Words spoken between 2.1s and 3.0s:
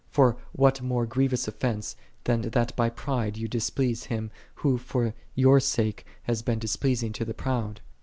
than that by